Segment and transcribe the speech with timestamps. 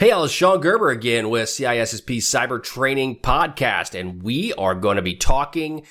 [0.00, 4.96] Hey, all, it's Shon Gerber again with CISSP Cyber Training Podcast, and we are going
[4.96, 5.84] to be talking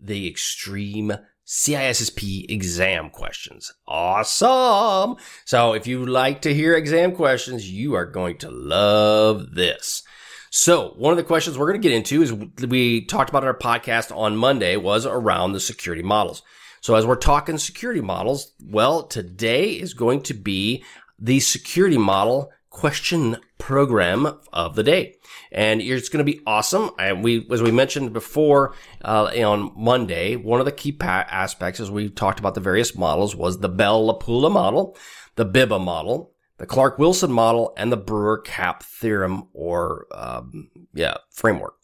[0.00, 3.72] the extreme CISSP exam questions.
[3.88, 5.16] Awesome!
[5.44, 10.04] So, if you like to hear exam questions, you are going to love this.
[10.50, 12.32] So, one of the questions we're going to get into is
[12.68, 16.44] we talked about in our podcast on Monday was around the security models.
[16.82, 20.84] So, as we're talking security models, well, today is going to be
[21.18, 25.14] the security model question program of the day.
[25.50, 26.90] And it's going to be awesome.
[26.98, 31.80] And we, as we mentioned before, uh, on Monday, one of the key pa- aspects
[31.80, 34.94] as we talked about the various models was the Bell-LaPadula model,
[35.36, 41.76] the BIBA model, the Clark-Wilson model, and the Brewer Cap theorem or, um, yeah, framework.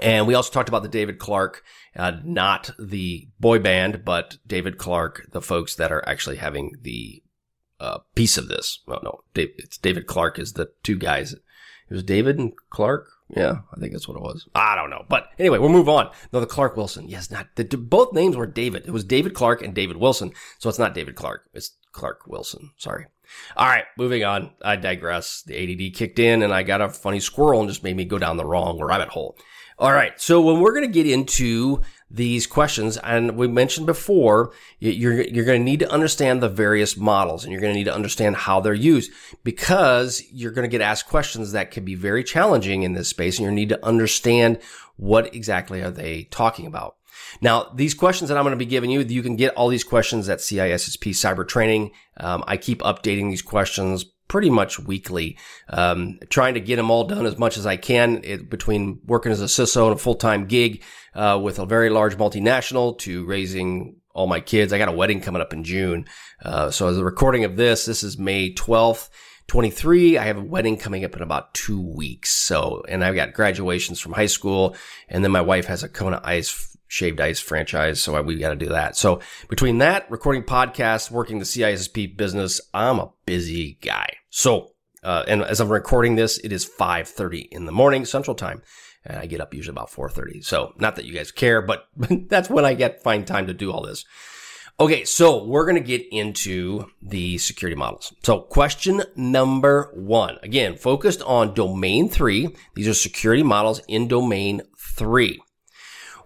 [0.00, 1.62] And we also talked about the David Clark,
[1.94, 7.22] uh, not the boy band, but David Clark, the folks that are actually having the
[7.80, 8.80] uh, piece of this.
[8.86, 11.32] Well, no, Dave, it's David Clark is the two guys.
[11.32, 13.08] It was David and Clark.
[13.28, 14.48] Yeah, I think that's what it was.
[14.54, 15.04] I don't know.
[15.08, 16.10] But anyway, we'll move on.
[16.32, 17.08] No, the Clark Wilson.
[17.08, 18.84] Yes, not the, both names were David.
[18.86, 20.32] It was David Clark and David Wilson.
[20.58, 21.48] So it's not David Clark.
[21.52, 22.70] It's Clark Wilson.
[22.76, 23.06] Sorry.
[23.56, 24.50] All right, moving on.
[24.62, 25.42] I digress.
[25.42, 28.18] The ADD kicked in and I got a funny squirrel and just made me go
[28.18, 29.36] down the wrong rabbit hole.
[29.78, 30.18] All right.
[30.18, 35.44] So when we're going to get into these questions, and we mentioned before, you're, you're
[35.44, 38.36] going to need to understand the various models and you're going to need to understand
[38.36, 39.10] how they're used
[39.44, 43.38] because you're going to get asked questions that can be very challenging in this space
[43.38, 44.58] and you need to understand
[44.96, 46.96] what exactly are they talking about.
[47.40, 49.84] Now, these questions that I'm going to be giving you, you can get all these
[49.84, 51.92] questions at CISSP Cyber Training.
[52.18, 55.38] Um, I keep updating these questions pretty much weekly,
[55.68, 59.32] um, trying to get them all done as much as I can it, between working
[59.32, 60.82] as a CISO and a full-time gig
[61.14, 64.72] uh, with a very large multinational to raising all my kids.
[64.72, 66.06] I got a wedding coming up in June.
[66.42, 69.10] Uh, so as a recording of this, this is May 12th.
[69.48, 70.18] 23.
[70.18, 72.30] I have a wedding coming up in about two weeks.
[72.30, 74.74] So, and I've got graduations from high school.
[75.08, 78.02] And then my wife has a Kona Ice shaved ice franchise.
[78.02, 78.96] So we got to do that.
[78.96, 84.16] So between that, recording podcasts, working the CISSP business, I'm a busy guy.
[84.30, 88.62] So, uh, and as I'm recording this, it is 5.30 in the morning central time.
[89.04, 90.44] And I get up usually about 4.30.
[90.44, 91.88] So not that you guys care, but
[92.28, 94.04] that's when I get find time to do all this.
[94.78, 95.04] Okay.
[95.04, 98.12] So we're going to get into the security models.
[98.22, 102.54] So question number one, again, focused on domain three.
[102.74, 105.40] These are security models in domain three.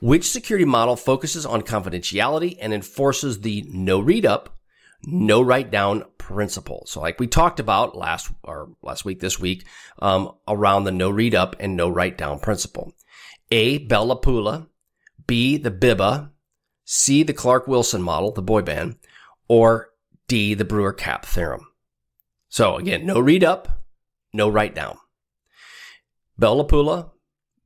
[0.00, 4.58] Which security model focuses on confidentiality and enforces the no read up,
[5.04, 6.84] no write down principle?
[6.86, 9.66] So like we talked about last, or last week, this week,
[9.98, 12.94] um, around the no read up and no write down principle.
[13.50, 14.68] A, Bell-LaPadula.
[15.26, 16.30] B, the BIBA.
[16.84, 18.96] C, the Clark Wilson model, the boy band.
[19.48, 19.90] Or
[20.28, 21.66] D, the Brewer-CAP theorem.
[22.48, 23.84] So again, no read up,
[24.32, 24.98] no write down.
[26.38, 27.10] Bell-LaPadula,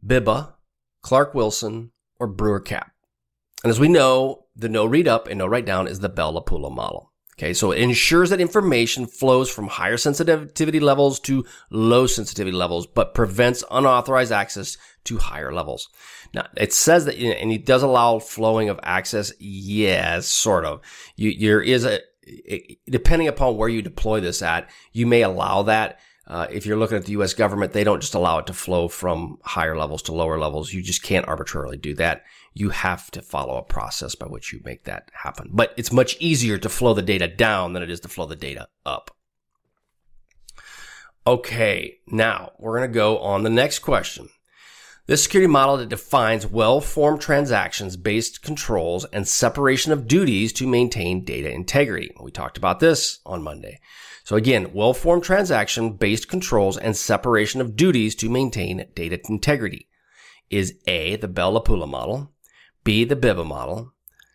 [0.05, 0.53] BIBA,
[1.01, 1.93] Clark Wilson,
[2.25, 2.91] or brewer cap.
[3.63, 6.75] And as we know, the no read up and no write down is the Bell-LaPadula
[6.75, 7.13] model.
[7.37, 12.87] Okay, so it ensures that information flows from higher sensitivity levels to low sensitivity levels,
[12.87, 15.89] but prevents unauthorized access to higher levels.
[16.33, 19.33] Now, it says that, and it does allow flowing of access.
[19.41, 20.81] Yes, sort of.
[21.17, 21.99] You, there is a,
[22.87, 25.99] depending upon where you deploy this at, you may allow that.
[26.27, 27.35] Uh, if you're looking at the U.S.
[27.35, 30.73] government, they don't just allow it to flow from higher levels to lower levels.
[30.73, 32.25] You just can't arbitrarily do that.
[32.55, 35.51] You have to follow a process by which you make that happen.
[35.53, 38.37] But it's much easier to flow the data down than it is to flow the
[38.37, 39.11] data up.
[41.27, 44.29] Okay, now we're going to go on the next question.
[45.07, 51.27] This security model that defines well-formed transactions based controls and separation of duties to maintain
[51.27, 52.11] data integrity.
[52.19, 53.81] We talked about this on Monday.
[54.25, 59.89] So again, well-formed transaction based controls and separation of duties to maintain data integrity
[60.49, 62.33] is A, the Bell-LaPadula model,
[62.83, 63.93] B, the BIBA model,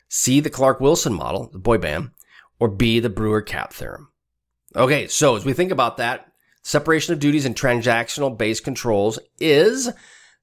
[0.07, 2.11] C, the Clark-Wilson model, the boy band,
[2.59, 4.09] or B, the Brewer-CAP theorem.
[4.75, 9.89] Okay, so as we think about that, separation of duties and transactional based controls is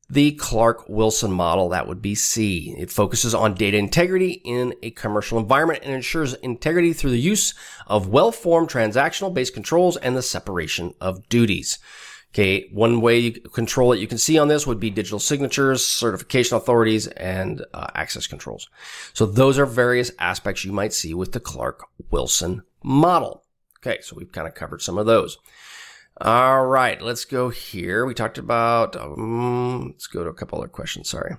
[0.09, 1.69] the Clark Wilson model.
[1.69, 2.75] That would be C.
[2.79, 7.55] It focuses on data integrity in a commercial environment and ensures integrity through the use
[7.87, 11.79] of well-formed transactional based controls and the separation of duties.
[12.35, 15.83] Okay, one way you control it you can see on this would be digital signatures,
[15.83, 18.69] certification authorities, and uh, access controls.
[19.15, 23.45] So those are various aspects you might see with the Clark Wilson model.
[23.79, 25.39] Okay, so we've kind of covered some of those.
[26.19, 28.07] All right, let's go here.
[28.07, 31.11] We talked about, um, let's go to a couple other questions.
[31.11, 31.37] Sorry.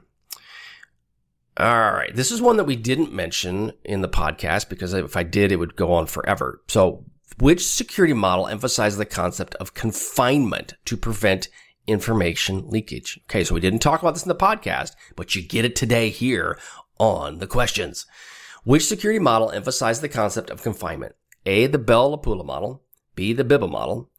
[1.60, 2.16] All right.
[2.16, 5.56] This is one that we didn't mention in the podcast because if I did, it
[5.56, 6.62] would go on forever.
[6.68, 7.06] So
[7.40, 11.50] which security model emphasizes the concept of confinement to prevent
[11.88, 13.20] information leakage?
[13.24, 13.44] Okay.
[13.44, 16.60] So we didn't talk about this in the podcast, but you get it today here
[17.00, 18.06] on the questions.
[18.64, 21.16] Which security model emphasizes the concept of confinement?
[21.48, 22.84] A, the Bell LaPadula model,
[23.16, 24.12] B, the Biba model,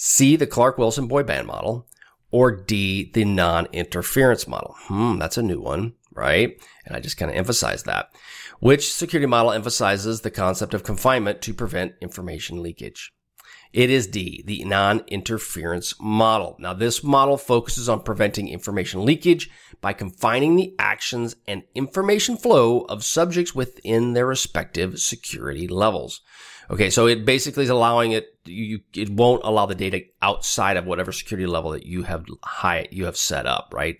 [0.00, 1.88] C, the Clark Wilson boy band model,
[2.30, 4.76] or D, the non-interference model.
[4.82, 6.56] Hmm, that's a new one, right?
[6.86, 8.12] And I just kind of emphasize that.
[8.60, 13.12] Which security model emphasizes the concept of confinement to prevent information leakage?
[13.72, 16.54] It is D, the non-interference model.
[16.60, 22.82] Now, this model focuses on preventing information leakage by confining the actions and information flow
[22.82, 26.20] of subjects within their respective security levels.
[26.70, 28.37] Okay, so it basically is allowing it.
[28.48, 32.88] You it won't allow the data outside of whatever security level that you have high
[32.90, 33.72] you have set up.
[33.72, 33.98] Right,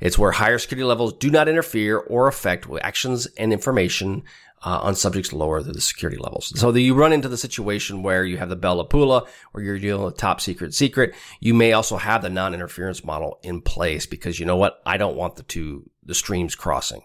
[0.00, 4.24] it's where higher security levels do not interfere or affect actions and information
[4.62, 6.58] uh, on subjects lower than the security levels.
[6.58, 9.78] So that you run into the situation where you have the Bell LaPadula, where you're
[9.78, 11.14] dealing with top secret secret.
[11.40, 14.80] You may also have the non-interference model in place because you know what?
[14.84, 17.02] I don't want the two the streams crossing.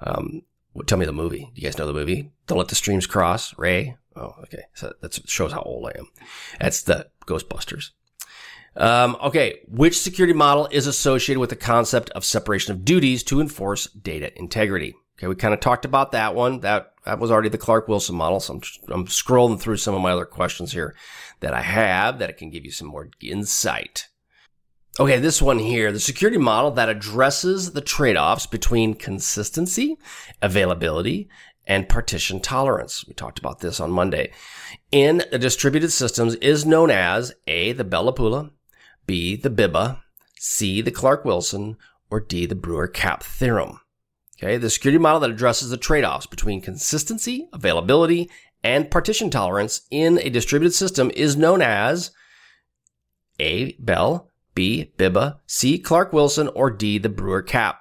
[0.00, 0.42] Um,
[0.86, 1.50] tell me the movie.
[1.54, 2.32] Do you guys know the movie?
[2.46, 3.56] Don't let the streams cross.
[3.58, 3.96] Ray.
[4.16, 4.62] Oh, okay.
[4.74, 6.08] So that shows how old I am.
[6.58, 7.90] That's the Ghostbusters.
[8.76, 9.60] Um, okay.
[9.68, 14.36] Which security model is associated with the concept of separation of duties to enforce data
[14.38, 14.94] integrity?
[15.18, 15.26] Okay.
[15.26, 16.60] We kind of talked about that one.
[16.60, 18.40] That, that was already the Clark Wilson model.
[18.40, 18.60] So I'm,
[18.92, 20.94] I'm scrolling through some of my other questions here
[21.40, 24.08] that I have that it can give you some more insight.
[24.98, 29.98] Okay, this one here, the security model that addresses the trade-offs between consistency,
[30.40, 31.28] availability,
[31.66, 33.06] and partition tolerance.
[33.06, 34.30] We talked about this on Monday.
[34.92, 38.50] In distributed systems is known as A, the Bell LaPadula,
[39.06, 40.00] B, the BIBA,
[40.38, 41.76] C, the Clark-Wilson,
[42.10, 43.80] or D, the Brewer Cap theorem.
[44.38, 48.30] Okay, the security model that addresses the trade-offs between consistency, availability,
[48.62, 52.10] and partition tolerance in a distributed system is known as
[53.40, 57.80] A, Bell, B, Biba, C, Clark-Wilson, or D, the Brewer-CAP.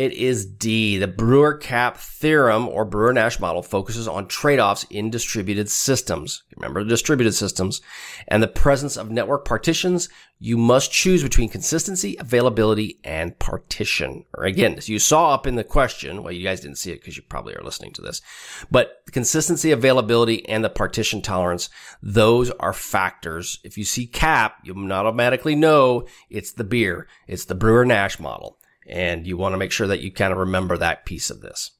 [0.00, 0.96] It is D.
[0.96, 6.42] The Brewer Cap theorem or Brewer-Nash model focuses on trade-offs in distributed systems.
[6.56, 7.82] Remember distributed systems
[8.26, 10.08] and the presence of network partitions.
[10.38, 14.24] You must choose between consistency, availability, and partition.
[14.32, 17.00] Or again, as you saw up in the question, well, you guys didn't see it
[17.02, 18.22] because you probably are listening to this,
[18.70, 21.68] but consistency, availability, and the partition tolerance,
[22.02, 23.60] those are factors.
[23.64, 27.06] If you see cap, you'll automatically know it's the beer.
[27.26, 28.56] It's the Brewer-Nash model.
[28.86, 31.70] And you want to make sure that you kind of remember that piece of this.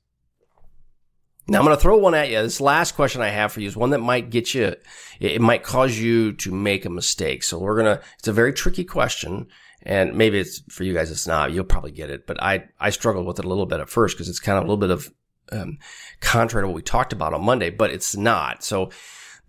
[1.49, 2.41] Now I'm going to throw one at you.
[2.43, 4.77] This last question I have for you is one that might get you,
[5.19, 7.43] it might cause you to make a mistake.
[7.43, 9.49] So we're going to, it's a very tricky question.
[9.83, 11.53] And maybe it's for you guys, it's not.
[11.53, 12.27] You'll probably get it.
[12.27, 14.65] But I, I struggled with it a little bit at first because it's kind of
[14.65, 15.13] a little bit of,
[15.51, 15.79] um,
[16.21, 18.63] contrary to what we talked about on Monday, but it's not.
[18.63, 18.91] So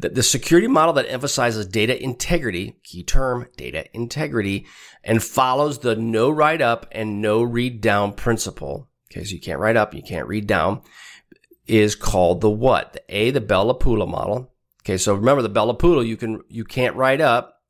[0.01, 4.65] the, the security model that emphasizes data integrity, key term, data integrity,
[5.03, 8.89] and follows the no write up and no read down principle.
[9.11, 10.81] Okay, so you can't write up, you can't read down,
[11.67, 12.93] is called the what?
[12.93, 14.53] The A, the Bell LaPadula model.
[14.83, 17.61] Okay, so remember the Bell LaPadula, you can you can't write up,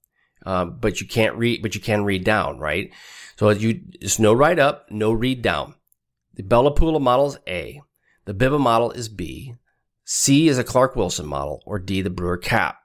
[0.46, 2.92] um, but you can't read, but you can read down, right?
[3.36, 5.76] So you it's no write up, no read down.
[6.36, 7.82] The Bell LaPadula model is A.
[8.26, 9.56] The BIBA model is B.
[10.14, 12.80] C is a Clark Wilson model, or D, the Brewer cap.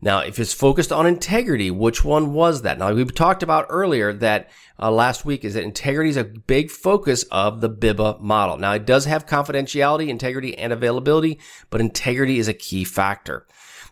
[0.00, 2.80] Now, if it's focused on integrity, which one was that?
[2.80, 6.72] Now, we talked about earlier that uh, last week is that integrity is a big
[6.72, 8.56] focus of the BIBA model.
[8.56, 11.38] Now, it does have confidentiality, integrity, and availability,
[11.70, 13.46] but integrity is a key factor.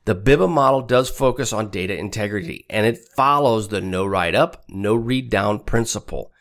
[0.04, 4.64] The BIBA model does focus on data integrity, and it follows the no write up,
[4.68, 6.32] no read down principle.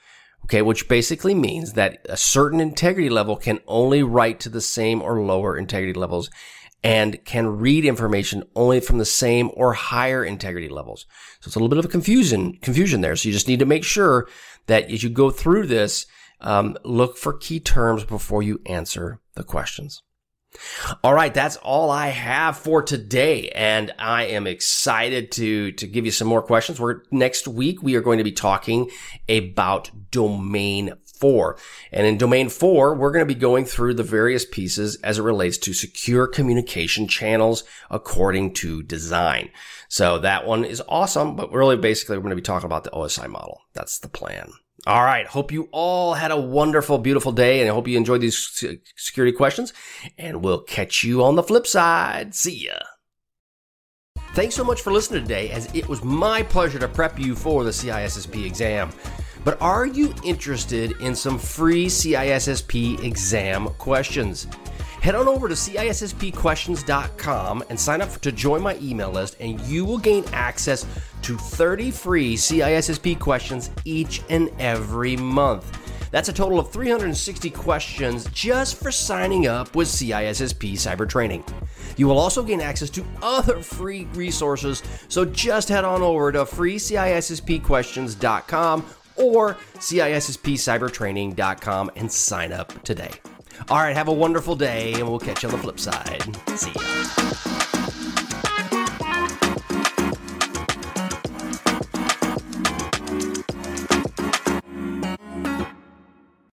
[0.45, 5.01] Okay, which basically means that a certain integrity level can only write to the same
[5.01, 6.29] or lower integrity levels
[6.83, 11.07] and can read information only from the same or higher integrity levels.
[11.39, 13.15] So it's a little bit of a confusion, confusion there.
[13.15, 14.27] So you just need to make sure
[14.67, 16.05] that as you go through this,
[16.41, 20.03] um, look for key terms before you answer the questions.
[21.03, 26.05] All right, that's all I have for today, and I am excited to to give
[26.05, 26.79] you some more questions.
[26.79, 28.89] We're next week we are going to be talking
[29.29, 31.57] about domain four,
[31.91, 35.23] and in domain four we're going to be going through the various pieces as it
[35.23, 39.49] relates to secure communication channels according to design.
[39.87, 42.91] So that one is awesome, but really basically we're going to be talking about the
[42.91, 43.61] OSI model.
[43.73, 44.51] That's the plan.
[44.85, 45.25] All right.
[45.25, 48.37] Hope you all had a wonderful, beautiful day and I hope you enjoyed these
[48.95, 49.73] security questions
[50.17, 52.35] and we'll catch you on the flip side.
[52.35, 52.77] See ya.
[54.33, 57.63] Thanks so much for listening today as it was my pleasure to prep you for
[57.63, 58.91] the CISSP exam.
[59.45, 64.47] But are you interested in some free CISSP exam questions?
[65.01, 69.85] Head on over to CISSPquestions.com and sign up to join my email list, and you
[69.85, 70.87] will gain access
[71.21, 75.79] to 30 free CISSP questions each and every month.
[76.09, 81.43] That's a total of 360 questions just for signing up with CISSP Cyber Training.
[81.97, 86.45] You will also gain access to other free resources, so just head on over to
[86.45, 88.85] freecisspquestions.com
[89.17, 93.11] or CISSPcybertraining.com and sign up today.
[93.69, 96.35] All right, have a wonderful day, and we'll catch you on the flip side.
[96.57, 97.54] See ya.